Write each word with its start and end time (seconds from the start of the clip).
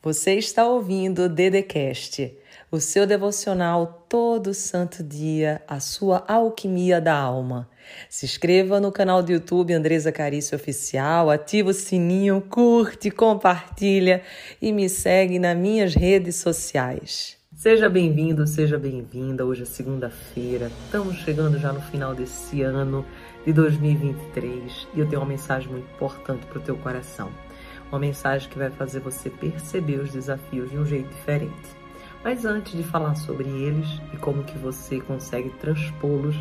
Você 0.00 0.34
está 0.34 0.64
ouvindo 0.64 1.24
o 1.24 1.28
Dedecast, 1.28 2.32
o 2.70 2.78
seu 2.78 3.04
devocional 3.04 4.06
todo 4.08 4.54
santo 4.54 5.02
dia, 5.02 5.60
a 5.66 5.80
sua 5.80 6.24
alquimia 6.28 7.00
da 7.00 7.18
alma. 7.18 7.68
Se 8.08 8.24
inscreva 8.24 8.78
no 8.78 8.92
canal 8.92 9.24
do 9.24 9.32
YouTube 9.32 9.74
Andresa 9.74 10.12
Carício 10.12 10.54
Oficial, 10.54 11.28
ativa 11.30 11.70
o 11.70 11.74
sininho, 11.74 12.40
curte, 12.48 13.10
compartilha 13.10 14.22
e 14.62 14.72
me 14.72 14.88
segue 14.88 15.36
nas 15.36 15.56
minhas 15.56 15.96
redes 15.96 16.36
sociais. 16.36 17.36
Seja 17.56 17.90
bem-vindo, 17.90 18.46
seja 18.46 18.78
bem-vinda. 18.78 19.44
Hoje 19.44 19.62
é 19.62 19.66
segunda-feira, 19.66 20.70
estamos 20.84 21.16
chegando 21.16 21.58
já 21.58 21.72
no 21.72 21.80
final 21.80 22.14
desse 22.14 22.62
ano 22.62 23.04
de 23.44 23.52
2023 23.52 24.86
e 24.94 25.00
eu 25.00 25.08
tenho 25.08 25.20
uma 25.20 25.28
mensagem 25.28 25.68
muito 25.68 25.92
importante 25.92 26.46
para 26.46 26.58
o 26.60 26.62
teu 26.62 26.76
coração. 26.76 27.47
Uma 27.90 27.98
mensagem 27.98 28.48
que 28.48 28.58
vai 28.58 28.70
fazer 28.70 29.00
você 29.00 29.30
perceber 29.30 30.00
os 30.00 30.12
desafios 30.12 30.70
de 30.70 30.78
um 30.78 30.84
jeito 30.84 31.08
diferente. 31.08 31.78
Mas 32.22 32.44
antes 32.44 32.72
de 32.72 32.82
falar 32.82 33.14
sobre 33.14 33.48
eles 33.48 33.88
e 34.12 34.16
como 34.16 34.44
que 34.44 34.58
você 34.58 35.00
consegue 35.00 35.50
transpô-los, 35.50 36.36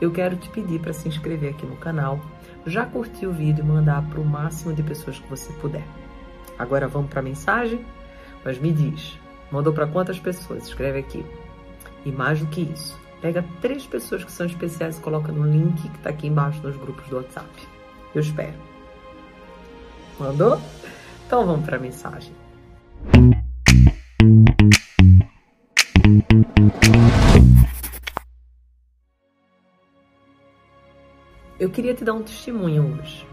eu 0.00 0.10
quero 0.10 0.36
te 0.36 0.48
pedir 0.50 0.80
para 0.80 0.92
se 0.92 1.08
inscrever 1.08 1.50
aqui 1.50 1.64
no 1.64 1.76
canal, 1.76 2.20
já 2.66 2.84
curtir 2.84 3.26
o 3.26 3.32
vídeo 3.32 3.64
e 3.64 3.66
mandar 3.66 4.02
para 4.08 4.20
o 4.20 4.24
máximo 4.24 4.74
de 4.74 4.82
pessoas 4.82 5.18
que 5.18 5.28
você 5.28 5.52
puder. 5.54 5.84
Agora 6.58 6.88
vamos 6.88 7.08
para 7.08 7.20
a 7.20 7.22
mensagem? 7.22 7.84
Mas 8.44 8.58
me 8.58 8.72
diz, 8.72 9.18
mandou 9.50 9.72
para 9.72 9.86
quantas 9.86 10.18
pessoas? 10.18 10.64
Escreve 10.64 10.98
aqui. 10.98 11.24
E 12.04 12.10
mais 12.10 12.40
do 12.40 12.46
que 12.46 12.62
isso, 12.62 12.98
pega 13.20 13.44
três 13.60 13.86
pessoas 13.86 14.24
que 14.24 14.32
são 14.32 14.46
especiais 14.46 14.98
e 14.98 15.00
coloca 15.00 15.32
no 15.32 15.46
link 15.46 15.80
que 15.80 15.96
está 15.96 16.10
aqui 16.10 16.26
embaixo 16.26 16.60
nos 16.62 16.76
grupos 16.76 17.06
do 17.08 17.16
WhatsApp. 17.16 17.48
Eu 18.14 18.20
espero. 18.20 18.69
Mandou? 20.20 20.60
Então 21.26 21.46
vamos 21.46 21.64
para 21.64 21.78
a 21.78 21.80
mensagem. 21.80 22.30
Eu 31.58 31.70
queria 31.70 31.94
te 31.94 32.04
dar 32.04 32.12
um 32.12 32.22
testemunho 32.22 32.98
hoje 32.98 33.26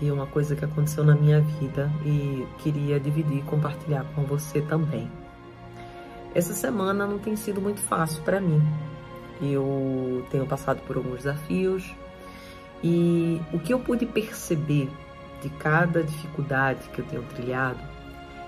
de 0.00 0.10
uma 0.10 0.26
coisa 0.26 0.56
que 0.56 0.64
aconteceu 0.64 1.04
na 1.04 1.14
minha 1.14 1.40
vida 1.40 1.90
e 2.04 2.44
queria 2.58 2.98
dividir 2.98 3.38
e 3.38 3.42
compartilhar 3.42 4.04
com 4.14 4.24
você 4.24 4.60
também. 4.62 5.08
Essa 6.34 6.52
semana 6.52 7.06
não 7.06 7.20
tem 7.20 7.36
sido 7.36 7.60
muito 7.60 7.80
fácil 7.80 8.20
para 8.24 8.40
mim. 8.40 8.60
Eu 9.40 10.26
tenho 10.30 10.44
passado 10.44 10.80
por 10.86 10.96
alguns 10.96 11.18
desafios 11.18 11.94
e 12.82 13.40
o 13.52 13.60
que 13.60 13.72
eu 13.72 13.78
pude 13.78 14.06
perceber 14.06 14.90
de 15.46 15.50
cada 15.50 16.02
dificuldade 16.02 16.88
que 16.92 16.98
eu 16.98 17.04
tenho 17.04 17.22
trilhado 17.22 17.78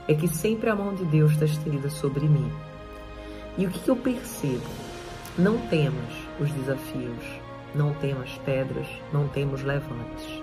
é 0.09 0.15
que 0.15 0.27
sempre 0.27 0.69
a 0.69 0.75
mão 0.75 0.93
de 0.93 1.05
Deus 1.05 1.33
está 1.33 1.45
estendida 1.45 1.89
sobre 1.89 2.27
mim. 2.27 2.51
E 3.57 3.67
o 3.67 3.71
que, 3.71 3.89
eu 3.89 3.95
percebo? 3.95 4.67
Não 5.39 5.59
temos 5.69 6.13
os 6.41 6.51
desafios, 6.51 7.25
não 7.73 7.95
temos 7.95 8.37
pedras, 8.45 8.89
não 9.13 9.29
temos 9.29 9.63
levantes. 9.63 10.43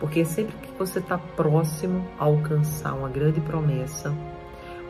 Porque 0.00 0.24
sempre 0.24 0.56
que 0.56 0.72
você 0.78 1.00
está 1.00 1.18
próximo 1.18 2.08
a 2.18 2.24
alcançar 2.24 2.94
uma 2.94 3.10
grande 3.10 3.42
promessa, 3.42 4.10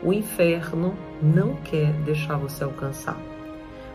o 0.01 0.13
inferno 0.13 0.95
não 1.21 1.55
quer 1.57 1.91
deixar 2.03 2.37
você 2.37 2.63
alcançar. 2.63 3.19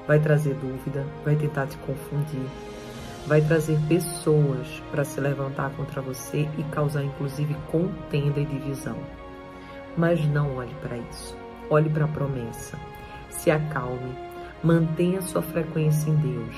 Vai 0.07 0.19
trazer 0.19 0.55
dúvida, 0.55 1.07
vai 1.25 1.35
tentar 1.35 1.67
te 1.67 1.79
confundir, 1.79 2.47
vai 3.27 3.41
trazer 3.41 3.79
pessoas 3.89 4.83
para 4.91 5.05
se 5.05 5.21
levantar 5.21 5.71
contra 5.71 6.01
você 6.01 6.49
e 6.59 6.63
causar 6.65 7.03
inclusive 7.03 7.55
contenda 7.71 8.41
e 8.41 8.45
divisão. 8.45 8.97
Mas 9.97 10.25
não 10.27 10.57
olhe 10.57 10.75
para 10.83 10.97
isso. 10.97 11.37
Olhe 11.69 11.89
para 11.91 12.05
a 12.05 12.09
promessa. 12.09 12.79
Se 13.29 13.51
acalme. 13.51 14.15
Mantenha 14.63 15.23
sua 15.23 15.43
frequência 15.43 16.11
em 16.11 16.17
Deus. 16.17 16.57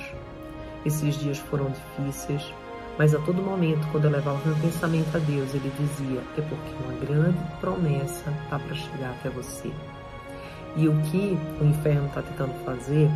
Esses 0.85 1.15
dias 1.17 1.39
foram 1.39 1.71
difíceis, 1.71 2.53
mas 2.99 3.15
a 3.15 3.19
todo 3.21 3.43
momento, 3.43 3.87
quando 3.91 4.05
eu 4.05 4.11
levava 4.11 4.41
meu 4.45 4.57
pensamento 4.57 5.17
a 5.17 5.21
Deus, 5.21 5.55
ele 5.55 5.73
dizia: 5.79 6.21
é 6.37 6.41
porque 6.43 6.85
uma 6.85 6.93
grande 7.01 7.39
promessa 7.61 8.31
está 8.43 8.59
para 8.59 8.75
chegar 8.75 9.11
até 9.11 9.31
você. 9.31 9.71
E 10.77 10.89
o 10.89 11.03
que 11.03 11.39
o 11.61 11.65
inferno 11.65 12.07
está 12.07 12.23
tentando 12.23 12.55
fazer 12.65 13.09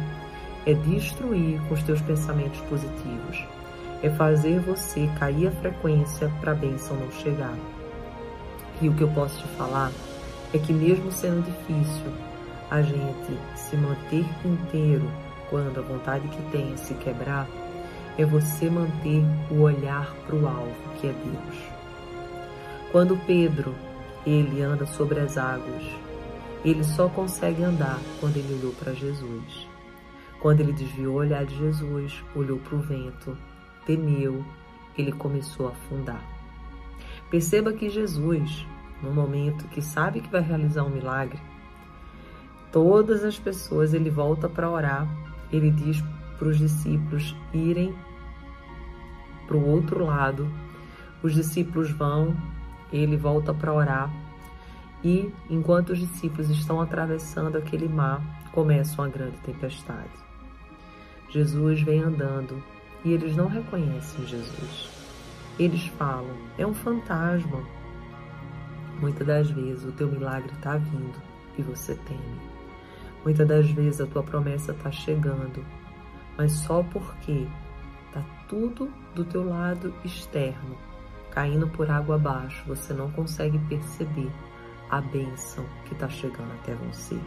é 0.67 0.75
destruir 0.75 1.61
com 1.69 1.75
os 1.75 1.83
teus 1.85 2.03
pensamentos 2.03 2.61
positivos, 2.63 3.45
é 4.03 4.11
fazer 4.11 4.61
você 4.61 5.09
cair 5.19 5.47
a 5.47 5.53
frequência 5.53 6.31
para 6.41 6.53
a 6.53 6.55
bênção 6.55 6.97
não 6.97 7.11
chegar. 7.13 7.57
E 8.83 8.89
o 8.89 8.95
que 8.95 9.03
eu 9.03 9.09
posso 9.09 9.39
te 9.39 9.49
falar 9.57 9.93
é 10.53 10.59
que, 10.59 10.73
mesmo 10.73 11.11
sendo 11.13 11.43
difícil, 11.45 12.13
a 12.71 12.83
gente 12.83 13.39
se 13.55 13.77
manter 13.77 14.27
inteiro 14.45 15.09
quando 15.49 15.79
a 15.79 15.83
vontade 15.83 16.27
que 16.29 16.43
tem 16.51 16.77
se 16.77 16.95
quebrar, 16.95 17.47
é 18.19 18.25
você 18.25 18.69
manter 18.69 19.23
o 19.51 19.61
olhar 19.61 20.13
para 20.27 20.35
o 20.35 20.47
alvo, 20.47 20.75
que 21.01 21.07
é 21.07 21.13
Deus. 21.13 21.59
Quando 22.91 23.17
Pedro 23.27 23.75
ele 24.27 24.63
anda 24.63 24.87
sobre 24.87 25.21
as 25.21 25.39
águas, 25.39 25.85
ele 26.65 26.83
só 26.83 27.09
consegue 27.09 27.63
andar 27.63 28.01
quando 28.21 28.37
ele 28.37 28.55
olhou 28.55 28.73
para 28.73 28.93
Jesus. 28.93 29.66
Quando 30.47 30.61
ele 30.61 30.73
desviou 30.73 31.15
o 31.15 31.19
olhar 31.19 31.45
de 31.45 31.57
Jesus, 31.57 32.23
olhou 32.33 32.59
para 32.59 32.77
o 32.77 32.81
vento, 32.81 33.37
temeu, 33.85 34.45
ele 34.97 35.11
começou 35.11 35.67
a 35.67 35.71
afundar. 35.71 36.23
Perceba 37.29 37.73
que 37.73 37.91
Jesus, 37.91 38.65
no 39.03 39.11
momento 39.11 39.67
que 39.67 39.83
sabe 39.83 40.21
que 40.21 40.31
vai 40.31 40.41
realizar 40.41 40.85
um 40.85 40.89
milagre, 40.89 41.41
todas 42.71 43.25
as 43.25 43.37
pessoas 43.37 43.93
ele 43.93 44.09
volta 44.09 44.49
para 44.49 44.71
orar, 44.71 45.09
ele 45.51 45.69
diz 45.69 46.01
para 46.39 46.47
os 46.47 46.59
discípulos 46.59 47.35
irem 47.53 47.93
para 49.49 49.57
o 49.57 49.69
outro 49.69 50.05
lado, 50.05 50.49
os 51.25 51.35
discípulos 51.35 51.91
vão, 51.91 52.37
ele 52.93 53.17
volta 53.17 53.53
para 53.53 53.75
orar 53.75 54.13
e 55.03 55.29
enquanto 55.51 55.91
os 55.91 55.99
discípulos 55.99 56.49
estão 56.51 56.81
atravessando 56.81 57.59
aquele 57.59 57.89
mar, 57.89 58.23
começa 58.53 59.03
uma 59.03 59.09
grande 59.09 59.39
tempestade. 59.39 60.26
Jesus 61.37 61.83
vem 61.83 62.03
andando 62.03 62.65
e 63.05 63.13
eles 63.13 63.37
não 63.37 63.47
reconhecem 63.47 64.27
Jesus. 64.27 64.91
Eles 65.59 65.87
falam, 65.89 66.35
é 66.57 66.67
um 66.67 66.73
fantasma. 66.73 67.63
Muitas 68.99 69.27
das 69.27 69.51
vezes 69.51 69.85
o 69.85 69.93
teu 69.93 70.09
milagre 70.09 70.51
está 70.55 70.79
vindo 70.79 71.21
e 71.59 71.63
você 71.63 71.95
teme. 71.95 72.41
Muitas 73.23 73.47
das 73.47 73.71
vezes 73.71 74.01
a 74.01 74.07
tua 74.07 74.23
promessa 74.23 74.73
está 74.73 74.91
chegando, 74.91 75.63
mas 76.39 76.53
só 76.53 76.83
porque 76.85 77.47
está 78.07 78.25
tudo 78.49 78.91
do 79.15 79.23
teu 79.23 79.47
lado 79.47 79.93
externo, 80.07 80.75
caindo 81.33 81.69
por 81.69 81.91
água 81.91 82.15
abaixo, 82.15 82.65
você 82.67 82.95
não 82.95 83.11
consegue 83.11 83.59
perceber 83.69 84.33
a 84.89 85.03
bênção 85.03 85.67
que 85.85 85.93
está 85.93 86.09
chegando 86.09 86.53
até 86.55 86.75
você. 86.77 87.21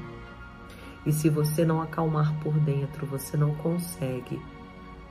E 1.05 1.11
se 1.11 1.29
você 1.29 1.63
não 1.63 1.81
acalmar 1.81 2.33
por 2.41 2.53
dentro, 2.53 3.05
você 3.05 3.37
não 3.37 3.55
consegue 3.55 4.39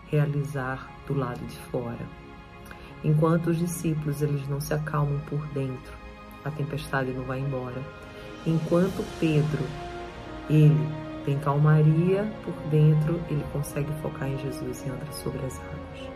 realizar 0.06 0.90
do 1.06 1.14
lado 1.14 1.44
de 1.46 1.56
fora. 1.70 2.06
Enquanto 3.02 3.48
os 3.48 3.58
discípulos 3.58 4.22
eles 4.22 4.46
não 4.48 4.60
se 4.60 4.74
acalmam 4.74 5.20
por 5.20 5.44
dentro, 5.48 5.92
a 6.44 6.50
tempestade 6.50 7.12
não 7.12 7.24
vai 7.24 7.40
embora. 7.40 7.80
Enquanto 8.46 9.04
Pedro 9.18 9.64
ele 10.50 10.76
tem 11.24 11.38
calmaria 11.38 12.30
por 12.42 12.54
dentro, 12.70 13.20
ele 13.28 13.44
consegue 13.52 13.92
focar 14.00 14.28
em 14.28 14.38
Jesus 14.38 14.84
e 14.84 14.90
anda 14.90 15.12
sobre 15.12 15.44
as 15.44 15.58
águas. 15.58 16.12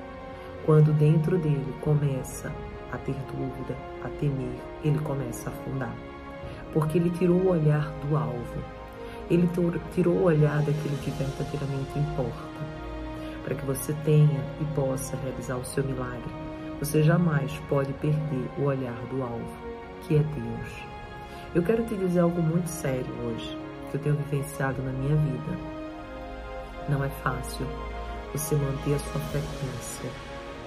Quando 0.65 0.93
dentro 0.93 1.39
dele 1.39 1.75
começa 1.81 2.53
a 2.91 2.99
ter 2.99 3.17
dúvida, 3.31 3.77
a 4.03 4.09
temer, 4.09 4.59
ele 4.83 4.99
começa 5.01 5.51
a 5.51 5.53
afundar. 5.53 5.95
Porque 6.73 6.99
ele 6.99 7.11
tirou 7.11 7.37
o 7.37 7.51
olhar 7.51 7.91
do 8.07 8.17
alvo 8.17 8.82
ele 9.31 9.49
tirou 9.95 10.15
o 10.15 10.25
olhar 10.25 10.59
daquilo 10.59 10.97
que 10.99 11.11
verdadeiramente 11.11 11.99
importa, 11.99 12.65
para 13.45 13.55
que 13.55 13.65
você 13.65 13.93
tenha 14.05 14.41
e 14.61 14.65
possa 14.75 15.17
realizar 15.17 15.57
o 15.57 15.65
seu 15.65 15.85
milagre. 15.85 16.31
Você 16.79 17.03
jamais 17.03 17.53
pode 17.69 17.93
perder 17.95 18.49
o 18.59 18.65
olhar 18.65 18.99
do 19.11 19.23
alvo, 19.23 19.57
que 20.03 20.17
é 20.17 20.19
Deus. 20.19 20.93
Eu 21.55 21.63
quero 21.63 21.85
te 21.85 21.95
dizer 21.95 22.21
algo 22.21 22.43
muito 22.43 22.67
sério 22.67 23.13
hoje, 23.25 23.57
que 23.91 23.97
eu 23.97 24.01
tenho 24.01 24.17
vivenciado 24.17 24.83
na 24.83 24.93
minha 24.93 25.17
vida. 25.17 25.59
Não 26.89 27.05
é 27.05 27.09
fácil 27.09 27.67
você 28.33 28.57
manter 28.57 28.95
a 28.95 28.99
sua 28.99 29.21
frequência 29.21 30.11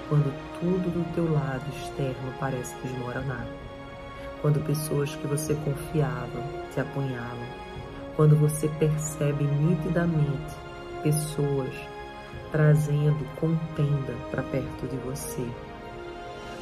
quando 0.08 0.32
tudo 0.60 0.92
do 0.92 1.14
teu 1.16 1.32
lado 1.32 1.66
externo 1.76 2.34
parece 2.40 2.76
desmoronar. 2.84 3.46
Quando 4.42 4.64
pessoas 4.66 5.16
que 5.16 5.26
você 5.26 5.56
confiava 5.56 6.44
te 6.72 6.80
apunhalam, 6.80 7.48
quando 8.16 8.36
você 8.36 8.68
percebe 8.80 9.44
nitidamente 9.44 10.56
pessoas 11.04 11.74
trazendo 12.52 13.26
contenda 13.36 14.14
para 14.32 14.42
perto 14.44 14.88
de 14.88 14.96
você. 14.98 15.46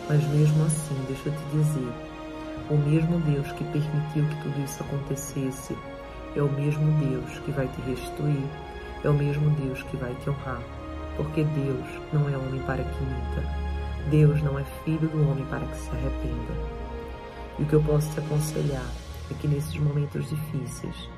Mas 0.09 0.23
mesmo 0.29 0.65
assim, 0.65 0.95
deixa 1.07 1.29
eu 1.29 1.33
te 1.33 1.43
dizer, 1.51 1.93
o 2.69 2.77
mesmo 2.77 3.19
Deus 3.19 3.51
que 3.51 3.63
permitiu 3.65 4.25
que 4.25 4.41
tudo 4.41 4.63
isso 4.63 4.83
acontecesse 4.83 5.77
é 6.35 6.41
o 6.41 6.51
mesmo 6.51 6.91
Deus 6.99 7.39
que 7.39 7.51
vai 7.51 7.67
te 7.67 7.81
restituir, 7.81 8.43
é 9.03 9.09
o 9.09 9.13
mesmo 9.13 9.49
Deus 9.51 9.83
que 9.83 9.97
vai 9.97 10.15
te 10.15 10.29
honrar, 10.29 10.61
porque 11.15 11.43
Deus 11.43 11.85
não 12.11 12.27
é 12.27 12.35
homem 12.35 12.61
para 12.61 12.83
que 12.83 13.03
minta, 13.03 13.43
Deus 14.09 14.41
não 14.41 14.57
é 14.57 14.63
filho 14.83 15.07
do 15.07 15.29
homem 15.29 15.45
para 15.45 15.65
que 15.65 15.77
se 15.77 15.89
arrependa. 15.91 16.53
E 17.59 17.63
o 17.63 17.65
que 17.65 17.73
eu 17.73 17.83
posso 17.83 18.11
te 18.11 18.19
aconselhar 18.19 18.89
é 19.29 19.33
que 19.35 19.47
nesses 19.47 19.77
momentos 19.77 20.27
difíceis, 20.27 21.09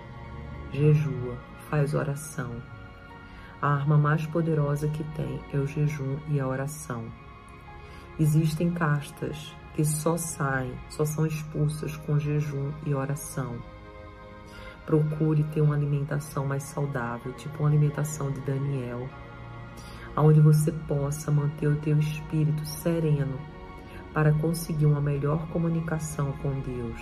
jejua, 0.72 1.38
faz 1.70 1.94
oração. 1.94 2.62
A 3.62 3.70
arma 3.70 3.98
mais 3.98 4.26
poderosa 4.28 4.88
que 4.90 5.04
tem 5.16 5.40
é 5.54 5.58
o 5.58 5.66
jejum 5.66 6.18
e 6.28 6.40
a 6.40 6.48
oração. 6.48 7.06
Existem 8.20 8.72
castas 8.72 9.56
que 9.74 9.84
só 9.84 10.16
saem, 10.16 10.74
só 10.90 11.04
são 11.04 11.26
expulsas 11.26 11.98
com 11.98 12.18
jejum 12.18 12.72
e 12.86 12.94
oração. 12.94 13.58
Procure 14.86 15.44
ter 15.46 15.62
uma 15.62 15.76
alimentação 15.76 16.46
mais 16.46 16.64
saudável, 16.64 17.34
tipo 17.34 17.60
uma 17.60 17.70
alimentação 17.70 18.32
de 18.32 18.40
Daniel, 18.42 19.10
onde 20.16 20.40
você 20.40 20.72
possa 20.72 21.32
manter 21.32 21.68
o 21.68 21.76
teu 21.78 21.98
espírito 21.98 22.66
sereno 22.66 23.38
para 24.14 24.32
conseguir 24.32 24.86
uma 24.86 25.02
melhor 25.02 25.46
comunicação 25.48 26.32
com 26.42 26.58
Deus. 26.62 27.02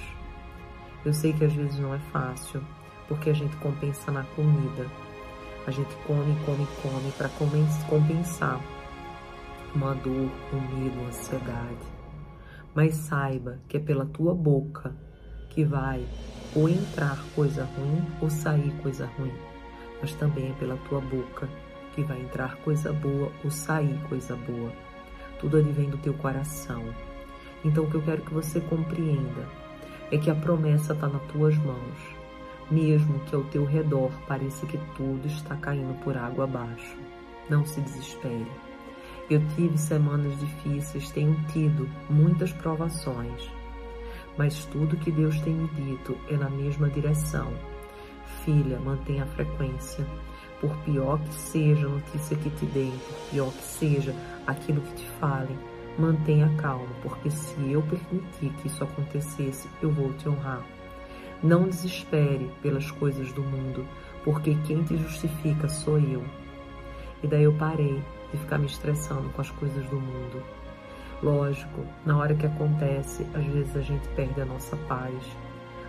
Eu 1.05 1.13
sei 1.13 1.31
que 1.33 1.45
às 1.45 1.53
vezes 1.53 1.77
não 1.77 1.93
é 1.93 1.99
fácil, 1.99 2.63
porque 3.13 3.29
a 3.29 3.33
gente 3.33 3.55
compensa 3.57 4.11
na 4.11 4.23
comida. 4.23 4.89
A 5.67 5.71
gente 5.71 5.95
come, 6.07 6.35
come, 6.45 6.67
come 6.81 7.11
para 7.15 7.29
compensar 7.87 8.59
uma 9.75 9.93
dor, 9.93 10.29
um 10.51 10.59
medo, 10.75 10.99
uma 10.99 11.09
ansiedade. 11.09 11.93
Mas 12.73 12.95
saiba 12.95 13.59
que 13.69 13.77
é 13.77 13.79
pela 13.79 14.05
tua 14.05 14.33
boca 14.33 14.95
que 15.51 15.63
vai 15.63 16.03
ou 16.55 16.67
entrar 16.67 17.23
coisa 17.35 17.65
ruim 17.77 18.03
ou 18.19 18.31
sair 18.31 18.73
coisa 18.81 19.05
ruim. 19.17 19.33
Mas 20.01 20.15
também 20.15 20.49
é 20.49 20.53
pela 20.53 20.75
tua 20.89 20.99
boca 20.99 21.47
que 21.93 22.01
vai 22.01 22.19
entrar 22.19 22.55
coisa 22.57 22.91
boa 22.91 23.31
ou 23.43 23.51
sair 23.51 23.95
coisa 24.09 24.35
boa. 24.35 24.73
Tudo 25.39 25.57
advém 25.57 25.87
do 25.87 25.99
teu 25.99 26.15
coração. 26.15 26.83
Então 27.63 27.83
o 27.83 27.89
que 27.89 27.95
eu 27.95 28.01
quero 28.01 28.23
que 28.23 28.33
você 28.33 28.59
compreenda 28.59 29.47
é 30.11 30.17
que 30.17 30.31
a 30.31 30.35
promessa 30.35 30.93
está 30.93 31.07
nas 31.07 31.21
tuas 31.31 31.55
mãos, 31.57 32.12
mesmo 32.73 33.19
que 33.21 33.35
ao 33.35 33.43
teu 33.45 33.63
redor 33.63 34.11
pareça 34.27 34.65
que 34.65 34.77
tudo 34.95 35.27
está 35.27 35.55
caindo 35.57 35.93
por 36.03 36.17
água 36.17 36.45
abaixo. 36.45 36.97
Não 37.49 37.63
se 37.65 37.79
desespere. 37.81 38.51
Eu 39.29 39.41
tive 39.55 39.77
semanas 39.77 40.37
difíceis, 40.39 41.11
tenho 41.11 41.35
tido 41.51 41.87
muitas 42.09 42.51
provações, 42.51 43.49
mas 44.37 44.65
tudo 44.65 44.97
que 44.97 45.11
Deus 45.11 45.39
tem 45.41 45.53
me 45.53 45.67
dito 45.69 46.17
é 46.29 46.35
na 46.35 46.49
mesma 46.49 46.89
direção. 46.89 47.53
Filha, 48.43 48.79
mantenha 48.79 49.23
a 49.23 49.27
frequência. 49.27 50.05
Por 50.59 50.75
pior 50.77 51.19
que 51.19 51.33
seja 51.33 51.85
a 51.85 51.89
notícia 51.89 52.37
que 52.37 52.49
te 52.49 52.65
deem, 52.67 52.91
por 52.91 53.29
pior 53.29 53.51
que 53.51 53.63
seja 53.63 54.15
aquilo 54.47 54.81
que 54.81 54.95
te 54.95 55.07
falem, 55.19 55.57
mantenha 55.97 56.49
calma, 56.57 56.87
porque 57.01 57.29
se 57.29 57.71
eu 57.71 57.81
permitir 57.83 58.49
que 58.61 58.67
isso 58.67 58.83
acontecesse, 58.83 59.69
eu 59.81 59.91
vou 59.91 60.13
te 60.13 60.27
honrar. 60.27 60.65
Não 61.43 61.67
desespere 61.67 62.49
pelas 62.61 62.89
coisas 62.89 63.33
do 63.33 63.43
mundo, 63.43 63.85
porque 64.23 64.55
quem 64.65 64.81
te 64.83 64.95
justifica 64.95 65.67
sou 65.67 65.99
eu. 65.99 66.23
E 67.21 67.27
daí 67.27 67.43
eu 67.43 67.53
parei 67.53 68.01
de 68.31 68.37
ficar 68.37 68.57
me 68.57 68.65
estressando 68.65 69.29
com 69.31 69.41
as 69.41 69.51
coisas 69.51 69.85
do 69.87 69.97
mundo. 69.97 70.41
Lógico, 71.21 71.85
na 72.05 72.17
hora 72.17 72.33
que 72.33 72.45
acontece, 72.45 73.27
às 73.33 73.45
vezes 73.45 73.75
a 73.75 73.81
gente 73.81 74.07
perde 74.09 74.39
a 74.39 74.45
nossa 74.45 74.77
paz, 74.87 75.13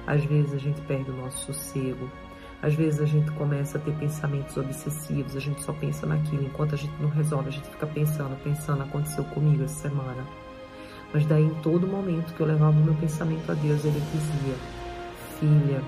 às 0.08 0.24
vezes 0.24 0.54
a 0.54 0.58
gente 0.58 0.80
perde 0.82 1.10
o 1.10 1.16
nosso 1.16 1.52
sossego, 1.52 2.10
às 2.60 2.74
vezes 2.74 3.00
a 3.00 3.06
gente 3.06 3.30
começa 3.32 3.78
a 3.78 3.80
ter 3.80 3.92
pensamentos 3.94 4.56
obsessivos, 4.56 5.36
a 5.36 5.40
gente 5.40 5.62
só 5.62 5.72
pensa 5.72 6.04
naquilo, 6.04 6.44
enquanto 6.44 6.74
a 6.74 6.78
gente 6.78 6.94
não 7.00 7.10
resolve, 7.10 7.48
a 7.48 7.52
gente 7.52 7.68
fica 7.68 7.86
pensando, 7.86 8.36
pensando, 8.42 8.82
aconteceu 8.82 9.22
comigo 9.24 9.62
essa 9.62 9.88
semana. 9.88 10.24
Mas 11.12 11.24
daí, 11.26 11.44
em 11.44 11.54
todo 11.62 11.86
momento 11.86 12.34
que 12.34 12.40
eu 12.40 12.46
levava 12.46 12.76
o 12.76 12.84
meu 12.84 12.94
pensamento 12.94 13.50
a 13.52 13.54
Deus, 13.54 13.84
Ele 13.84 14.00
dizia, 14.12 14.54
filha, 15.44 15.82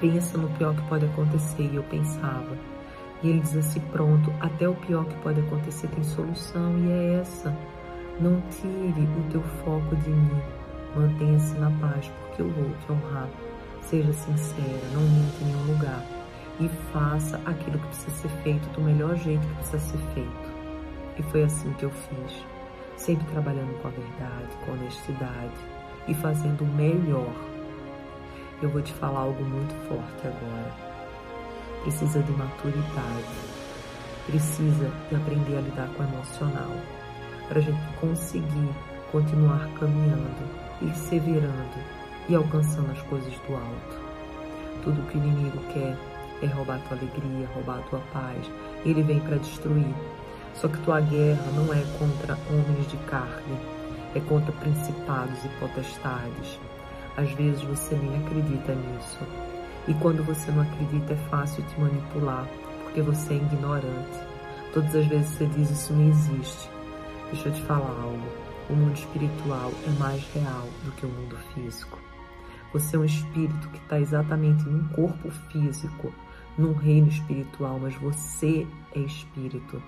pensa 0.00 0.36
no 0.36 0.48
pior 0.50 0.74
que 0.74 0.82
pode 0.82 1.06
acontecer. 1.06 1.62
E 1.72 1.76
eu 1.76 1.82
pensava. 1.84 2.56
E 3.22 3.30
Ele 3.30 3.40
dizia 3.40 3.60
assim, 3.60 3.80
pronto, 3.92 4.32
até 4.40 4.68
o 4.68 4.74
pior 4.74 5.04
que 5.06 5.14
pode 5.16 5.40
acontecer 5.40 5.88
tem 5.88 6.04
solução, 6.04 6.78
e 6.78 6.90
é 6.90 7.20
essa. 7.20 7.56
Não 8.20 8.40
tire 8.50 9.08
o 9.18 9.30
teu 9.30 9.42
foco 9.64 9.96
de 9.96 10.10
mim, 10.10 10.42
mantenha-se 10.94 11.56
na 11.58 11.70
paz, 11.80 12.06
porque 12.08 12.42
eu 12.42 12.50
vou 12.50 12.70
te 12.70 12.92
honrar. 12.92 13.28
Seja 13.82 14.12
sincera, 14.12 14.86
não 14.92 15.00
minta 15.00 15.42
em 15.42 15.46
nenhum 15.46 15.72
lugar 15.72 16.04
e 16.60 16.68
faça 16.92 17.40
aquilo 17.46 17.78
que 17.78 17.86
precisa 17.86 18.10
ser 18.10 18.28
feito 18.42 18.68
do 18.70 18.80
melhor 18.80 19.16
jeito 19.16 19.46
que 19.46 19.54
precisa 19.54 19.78
ser 19.78 19.98
feito. 20.14 20.58
E 21.16 21.22
foi 21.22 21.44
assim 21.44 21.72
que 21.74 21.84
eu 21.84 21.90
fiz, 21.90 22.44
sempre 22.96 23.24
trabalhando 23.26 23.80
com 23.80 23.88
a 23.88 23.90
verdade, 23.90 24.48
com 24.64 24.72
honestidade 24.72 25.54
e 26.08 26.14
fazendo 26.14 26.64
o 26.64 26.66
melhor. 26.66 27.57
Eu 28.60 28.68
vou 28.70 28.82
te 28.82 28.92
falar 28.94 29.20
algo 29.20 29.44
muito 29.44 29.72
forte 29.86 30.26
agora. 30.26 30.74
Precisa 31.82 32.20
de 32.20 32.32
maturidade, 32.32 33.24
precisa 34.26 34.90
de 35.08 35.14
aprender 35.14 35.58
a 35.58 35.60
lidar 35.60 35.88
com 35.94 36.02
o 36.02 36.06
emocional, 36.06 36.72
para 37.46 37.60
a 37.60 37.62
gente 37.62 37.78
conseguir 38.00 38.68
continuar 39.12 39.68
caminhando, 39.78 40.50
perseverando 40.80 41.78
e 42.28 42.34
alcançando 42.34 42.90
as 42.90 43.00
coisas 43.02 43.32
do 43.32 43.54
alto. 43.54 44.00
Tudo 44.82 45.06
que 45.08 45.18
o 45.18 45.22
inimigo 45.22 45.58
quer 45.72 45.96
é 46.42 46.46
roubar 46.46 46.80
tua 46.88 46.96
alegria, 46.96 47.48
roubar 47.54 47.80
tua 47.88 48.00
paz. 48.12 48.50
Ele 48.84 49.04
vem 49.04 49.20
para 49.20 49.36
destruir. 49.36 49.94
Só 50.56 50.66
que 50.66 50.78
tua 50.78 51.00
guerra 51.00 51.44
não 51.54 51.72
é 51.72 51.84
contra 51.96 52.36
homens 52.50 52.90
de 52.90 52.96
carne, 53.06 53.56
é 54.16 54.20
contra 54.20 54.50
principados 54.50 55.44
e 55.44 55.48
potestades. 55.60 56.58
Às 57.18 57.32
vezes 57.32 57.60
você 57.62 57.96
nem 57.96 58.16
acredita 58.24 58.76
nisso. 58.76 59.18
E 59.88 59.94
quando 59.94 60.22
você 60.22 60.52
não 60.52 60.62
acredita, 60.62 61.14
é 61.14 61.16
fácil 61.28 61.64
te 61.64 61.80
manipular, 61.80 62.46
porque 62.84 63.02
você 63.02 63.34
é 63.34 63.36
ignorante. 63.38 64.20
Todas 64.72 64.94
as 64.94 65.04
vezes 65.06 65.28
você 65.30 65.46
diz 65.46 65.68
isso 65.68 65.92
não 65.92 66.08
existe. 66.08 66.70
Deixa 67.32 67.48
eu 67.48 67.52
te 67.54 67.62
falar 67.62 67.90
algo. 68.00 68.28
O 68.70 68.72
mundo 68.72 68.94
espiritual 68.94 69.72
é 69.84 69.90
mais 69.98 70.22
real 70.32 70.68
do 70.84 70.92
que 70.92 71.06
o 71.06 71.08
mundo 71.08 71.36
físico. 71.52 71.98
Você 72.72 72.94
é 72.94 73.00
um 73.00 73.04
espírito 73.04 73.68
que 73.70 73.78
está 73.78 73.98
exatamente 73.98 74.62
num 74.68 74.86
corpo 74.90 75.28
físico, 75.50 76.14
num 76.56 76.72
reino 76.72 77.08
espiritual, 77.08 77.80
mas 77.80 77.96
você 77.96 78.64
é 78.94 79.00
espírito. 79.00 79.82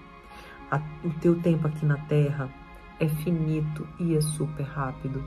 O 1.04 1.10
teu 1.20 1.38
tempo 1.40 1.68
aqui 1.68 1.86
na 1.86 1.96
Terra 1.96 2.50
é 2.98 3.08
finito 3.08 3.86
e 4.00 4.16
é 4.16 4.20
super 4.20 4.64
rápido. 4.64 5.22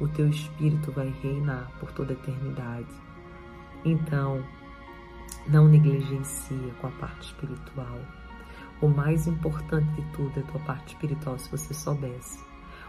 O 0.00 0.08
teu 0.08 0.28
espírito 0.28 0.92
vai 0.92 1.08
reinar 1.22 1.70
por 1.80 1.90
toda 1.92 2.12
a 2.12 2.14
eternidade. 2.14 2.88
Então, 3.84 4.44
não 5.46 5.66
negligencia 5.66 6.72
com 6.80 6.86
a 6.86 6.90
parte 6.90 7.26
espiritual. 7.26 7.98
O 8.80 8.88
mais 8.88 9.26
importante 9.26 9.90
de 9.92 10.02
tudo 10.12 10.38
é 10.38 10.40
a 10.40 10.46
tua 10.46 10.60
parte 10.60 10.94
espiritual, 10.94 11.38
se 11.38 11.50
você 11.50 11.74
soubesse. 11.74 12.44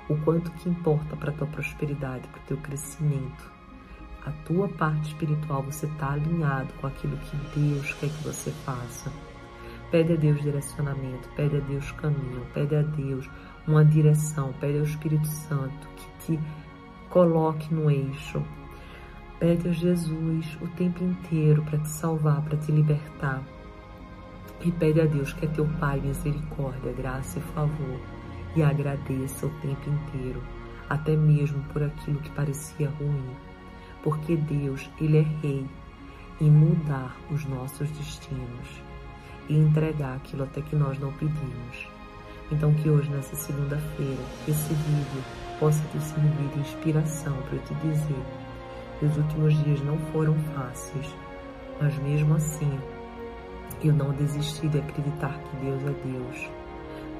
O 0.08 0.16
quanto 0.18 0.52
que 0.52 0.70
importa 0.70 1.16
para 1.16 1.32
a 1.32 1.34
tua 1.34 1.48
prosperidade, 1.48 2.28
para 2.28 2.42
o 2.42 2.46
teu 2.46 2.58
crescimento 2.58 3.60
a 4.26 4.32
tua 4.46 4.68
parte 4.68 5.10
espiritual, 5.10 5.64
você 5.64 5.86
está 5.86 6.12
alinhado 6.12 6.74
com 6.76 6.88
aquilo 6.88 7.18
que 7.18 7.38
Deus 7.60 7.94
quer 7.94 8.10
que 8.10 8.24
você 8.24 8.52
faça. 8.66 9.12
Pede 9.92 10.14
a 10.14 10.16
Deus 10.16 10.42
direcionamento, 10.42 11.28
pede 11.36 11.58
a 11.58 11.60
Deus 11.62 11.92
caminho, 11.94 12.46
pede 12.54 12.76
a 12.76 12.82
Deus 12.82 13.30
uma 13.68 13.84
direção, 13.84 14.54
pede 14.60 14.78
ao 14.78 14.84
Espírito 14.84 15.28
Santo 15.28 15.88
que 15.96 16.26
te 16.26 16.40
coloque 17.10 17.74
no 17.74 17.90
eixo. 17.90 18.42
Pede 19.40 19.70
a 19.70 19.72
Jesus 19.72 20.58
o 20.62 20.68
tempo 20.70 21.04
inteiro 21.04 21.64
para 21.64 21.80
te 21.80 21.90
salvar, 21.90 22.42
para 22.42 22.58
te 22.58 22.72
libertar. 22.72 23.42
E 24.62 24.72
pede 24.72 25.00
a 25.00 25.06
Deus 25.06 25.32
que 25.34 25.46
é 25.46 25.50
teu 25.50 25.66
Pai, 25.80 26.02
misericórdia, 26.02 26.92
graça 26.92 27.40
e 27.40 27.42
favor. 27.54 28.00
E 28.56 28.64
agradeça 28.64 29.46
o 29.46 29.50
tempo 29.62 29.90
inteiro, 29.90 30.42
até 30.90 31.16
mesmo 31.16 31.62
por 31.72 31.84
aquilo 31.84 32.20
que 32.20 32.32
parecia 32.32 32.90
ruim 32.90 33.50
porque 34.04 34.36
Deus, 34.36 34.90
Ele 35.00 35.18
é 35.18 35.26
rei 35.42 35.66
em 36.40 36.50
mudar 36.50 37.16
os 37.30 37.44
nossos 37.46 37.90
destinos 37.92 38.82
e 39.50 39.56
entregar 39.56 40.16
aquilo 40.16 40.44
até 40.44 40.62
que 40.62 40.76
nós 40.76 40.98
não 41.00 41.12
pedimos. 41.14 41.88
Então 42.52 42.74
que 42.74 42.90
hoje, 42.90 43.10
nessa 43.10 43.36
segunda-feira, 43.36 44.22
esse 44.48 44.74
vídeo 44.74 45.24
possa 45.60 45.82
ter 45.92 46.02
servido 46.02 46.54
de 46.54 46.60
inspiração 46.62 47.36
para 47.50 47.60
te 47.60 47.74
dizer 47.76 48.24
que 48.98 49.06
os 49.06 49.18
últimos 49.18 49.64
dias 49.64 49.82
não 49.82 49.98
foram 50.12 50.36
fáceis, 50.56 51.14
mas 51.82 51.98
mesmo 52.00 52.36
assim, 52.36 52.80
eu 53.84 53.94
não 53.94 54.12
desisti 54.12 54.68
de 54.68 54.80
acreditar 54.80 55.38
que 55.38 55.66
Deus 55.66 55.82
é 55.84 56.08
Deus. 56.08 56.50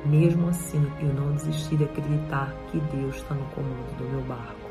Mesmo 0.06 0.50
assim, 0.50 0.86
eu 1.02 1.14
não 1.14 1.34
desisti 1.34 1.76
de 1.76 1.84
acreditar 1.84 2.54
que 2.72 2.80
Deus 2.96 3.18
está 3.18 3.36
no 3.36 3.46
comando 3.48 3.98
do 3.98 4.04
meu 4.06 4.22
barco. 4.22 4.70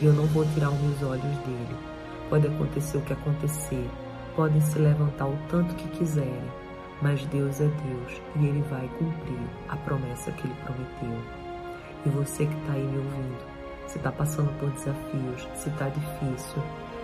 e 0.00 0.06
eu 0.06 0.12
não 0.12 0.26
vou 0.26 0.44
tirar 0.46 0.70
os 0.70 0.80
meus 0.80 1.02
olhos 1.02 1.38
dele. 1.38 1.76
Pode 2.28 2.46
acontecer 2.46 2.98
o 2.98 3.02
que 3.02 3.12
acontecer, 3.12 3.88
podem 4.34 4.60
se 4.60 4.78
levantar 4.78 5.26
o 5.26 5.38
tanto 5.48 5.74
que 5.76 5.88
quiserem, 5.90 6.50
mas 7.00 7.24
Deus 7.26 7.60
é 7.60 7.68
Deus 7.68 8.22
e 8.36 8.46
Ele 8.46 8.62
vai 8.62 8.88
cumprir 8.98 9.38
a 9.68 9.76
promessa 9.76 10.32
que 10.32 10.46
Ele 10.46 10.56
prometeu. 10.64 11.43
E 12.06 12.08
você 12.10 12.46
que 12.46 12.54
está 12.54 12.72
aí 12.72 12.82
me 12.82 12.98
ouvindo, 12.98 13.44
se 13.86 13.98
está 13.98 14.12
passando 14.12 14.50
por 14.58 14.70
desafios, 14.70 15.48
se 15.54 15.68
está 15.68 15.88
difícil, 15.88 16.62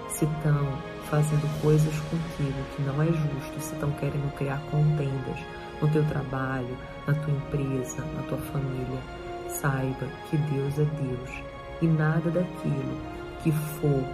se 0.08 0.24
estão 0.24 0.66
fazendo 1.08 1.62
coisas 1.62 1.94
contigo 2.10 2.58
que 2.76 2.82
não 2.82 3.02
é 3.02 3.06
justo, 3.06 3.60
se 3.60 3.74
estão 3.74 3.90
querendo 3.92 4.34
criar 4.36 4.60
contendas 4.70 5.38
no 5.80 5.88
teu 5.88 6.04
trabalho, 6.06 6.76
na 7.06 7.14
tua 7.14 7.32
empresa, 7.32 8.02
na 8.16 8.22
tua 8.28 8.38
família, 8.38 9.00
saiba 9.48 10.06
que 10.28 10.36
Deus 10.36 10.78
é 10.78 10.84
Deus 10.84 11.30
e 11.80 11.86
nada 11.86 12.30
daquilo 12.30 12.98
que 13.42 13.50
for 13.52 14.04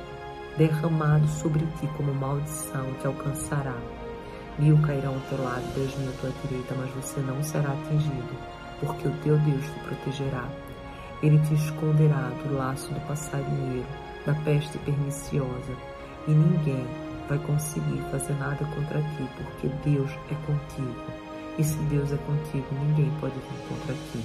derramado 0.57 1.27
sobre 1.29 1.67
ti 1.79 1.89
como 1.97 2.15
maldição 2.15 2.87
te 3.01 3.07
alcançará. 3.07 3.77
Mil 4.59 4.79
cairão 4.83 5.15
ao 5.15 5.21
teu 5.29 5.43
lado, 5.43 5.65
dez 5.75 5.97
mil 5.99 6.09
à 6.09 6.13
tua 6.21 6.33
direita, 6.43 6.75
mas 6.79 6.91
você 6.93 7.21
não 7.21 7.43
será 7.43 7.73
atingido, 7.73 8.37
porque 8.81 9.07
o 9.07 9.13
teu 9.23 9.37
Deus 9.39 9.65
te 9.65 9.79
protegerá. 9.81 10.49
Ele 11.23 11.39
te 11.41 11.55
esconderá 11.55 12.31
do 12.45 12.55
laço 12.55 12.93
do 12.93 13.01
passarinheiro, 13.07 13.87
da 14.27 14.35
peste 14.35 14.77
perniciosa, 14.79 15.73
e 16.29 16.31
ninguém 16.31 16.87
vai 17.29 17.39
conseguir 17.39 18.03
fazer 18.11 18.35
nada 18.35 18.65
contra 18.65 19.01
ti, 19.01 19.29
porque 19.37 19.69
Deus 19.89 20.11
é 20.31 20.35
contigo. 20.47 21.27
E 21.59 21.65
se 21.65 21.79
Deus 21.85 22.13
é 22.13 22.17
contigo, 22.19 22.67
ninguém 22.85 23.11
pode 23.19 23.35
vir 23.35 23.69
contra 23.69 23.95
ti. 24.13 24.25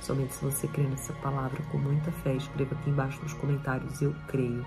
Somente 0.00 0.34
se 0.34 0.44
você 0.44 0.66
crê 0.68 0.82
nessa 0.82 1.12
palavra 1.14 1.62
com 1.70 1.78
muita 1.78 2.10
fé, 2.10 2.34
escreva 2.34 2.74
aqui 2.74 2.90
embaixo 2.90 3.22
nos 3.22 3.32
comentários: 3.34 4.02
Eu 4.02 4.14
creio. 4.26 4.66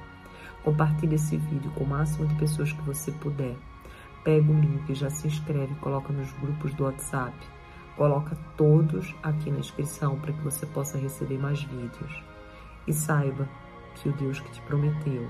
Compartilhe 0.63 1.15
esse 1.15 1.37
vídeo 1.37 1.69
com 1.75 1.83
o 1.83 1.87
máximo 1.87 2.25
de 2.25 2.33
pessoas 2.35 2.71
que 2.71 2.81
você 2.81 3.11
puder. 3.11 3.55
Pega 4.23 4.51
o 4.51 4.59
link, 4.59 4.95
já 4.95 5.09
se 5.09 5.27
inscreve, 5.27 5.75
coloca 5.75 6.11
nos 6.11 6.31
grupos 6.33 6.73
do 6.73 6.85
WhatsApp. 6.85 7.35
Coloca 7.95 8.37
todos 8.57 9.15
aqui 9.23 9.49
na 9.49 9.59
descrição 9.59 10.19
para 10.19 10.33
que 10.33 10.41
você 10.41 10.65
possa 10.65 10.97
receber 10.97 11.37
mais 11.37 11.63
vídeos. 11.63 12.23
E 12.85 12.93
saiba 12.93 13.47
que 13.95 14.09
o 14.09 14.13
Deus 14.13 14.39
que 14.39 14.51
te 14.51 14.61
prometeu 14.63 15.27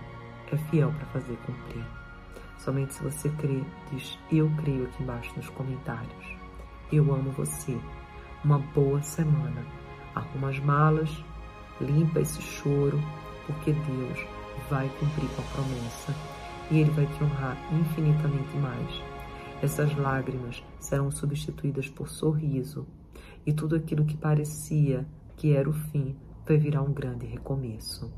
é 0.52 0.58
fiel 0.58 0.92
para 0.92 1.06
fazer 1.08 1.38
cumprir. 1.46 1.86
Somente 2.58 2.94
se 2.94 3.04
você 3.04 3.30
crê, 3.30 3.62
diz 3.92 4.18
eu 4.32 4.52
creio 4.58 4.86
aqui 4.86 5.04
embaixo 5.04 5.32
nos 5.36 5.50
comentários. 5.50 6.38
Eu 6.92 7.14
amo 7.14 7.32
você. 7.32 7.78
Uma 8.44 8.60
boa 8.60 9.02
semana. 9.02 9.64
Arruma 10.16 10.50
as 10.50 10.60
malas, 10.60 11.24
limpa 11.80 12.20
esse 12.20 12.42
choro, 12.42 13.00
porque 13.46 13.74
Deus 13.74 14.26
vai 14.70 14.90
cumprir 15.00 15.30
com 15.36 15.42
a 15.42 15.46
promessa 15.46 16.16
e 16.72 16.80
Ele 16.80 16.92
vai 16.92 17.06
te 17.06 17.24
honrar 17.24 17.58
infinitamente 17.72 18.58
mais. 18.58 19.15
Essas 19.62 19.96
lágrimas 19.98 20.64
serão 20.80 21.10
substituídas 21.10 21.88
por 21.88 22.10
sorriso 22.10 22.86
e 23.46 23.54
tudo 23.54 23.76
aquilo 23.76 24.06
que 24.06 24.18
parecia 24.18 25.06
que 25.38 25.56
era 25.56 25.70
o 25.70 25.74
fim 25.74 26.16
vai 26.46 26.58
virar 26.58 26.82
um 26.82 26.94
grande 26.94 27.26
recomeço. 27.26 28.12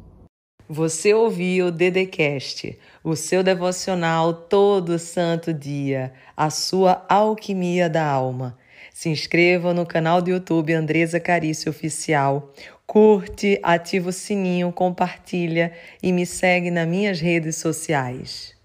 Você 0.70 1.14
ouviu 1.14 1.68
o 1.68 1.72
Dedecast, 1.72 2.78
o 3.02 3.16
seu 3.16 3.42
devocional 3.42 4.34
todo 4.34 5.00
santo 5.00 5.54
dia, 5.54 6.12
a 6.36 6.50
sua 6.50 7.06
alquimia 7.08 7.90
da 7.90 8.06
alma. 8.06 8.58
Se 8.94 9.08
inscreva 9.08 9.74
no 9.74 9.86
canal 9.86 10.22
do 10.22 10.30
YouTube 10.30 10.74
Andresa 10.74 11.22
Carício 11.22 11.70
Oficial. 11.70 12.52
Curte, 12.86 13.60
ativa 13.64 14.10
o 14.10 14.14
sininho, 14.14 14.74
compartilha 14.74 15.72
e 16.04 16.12
me 16.12 16.26
segue 16.26 16.70
nas 16.70 16.88
minhas 16.88 17.22
redes 17.22 17.56
sociais. 17.58 18.57